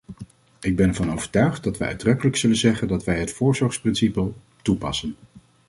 [0.59, 4.31] Ik ben ervan overtuigd dat wij uitdrukkelijk zullen zeggen dat wij het voorzorgsprincipe
[4.61, 5.15] toepassen.